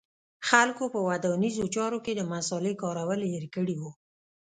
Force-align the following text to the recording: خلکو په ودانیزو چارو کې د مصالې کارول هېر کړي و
خلکو 0.49 0.83
په 0.93 0.99
ودانیزو 1.09 1.65
چارو 1.75 1.99
کې 2.05 2.13
د 2.15 2.21
مصالې 2.33 2.73
کارول 2.81 3.21
هېر 3.33 3.45
کړي 3.55 3.75
و 3.81 3.83